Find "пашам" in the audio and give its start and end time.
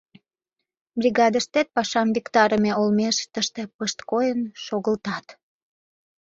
1.75-2.07